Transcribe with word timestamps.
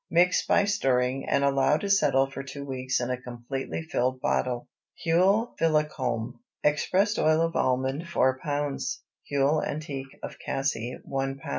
Mix 0.09 0.43
by 0.47 0.65
stirring, 0.65 1.29
and 1.29 1.43
allow 1.43 1.77
to 1.77 1.87
settle 1.87 2.25
for 2.25 2.41
two 2.41 2.65
weeks 2.65 2.99
in 2.99 3.11
a 3.11 3.21
completely 3.21 3.83
filled 3.83 4.19
bottle. 4.19 4.67
HUILE 4.95 5.53
PHILOCOME. 5.59 6.39
Expressed 6.63 7.19
oil 7.19 7.39
of 7.41 7.55
almond 7.55 8.07
4 8.09 8.39
lb. 8.43 8.79
Huile 9.29 9.61
antique 9.63 10.17
of 10.23 10.37
cassie 10.43 10.97
1 11.03 11.35
lb. 11.35 11.41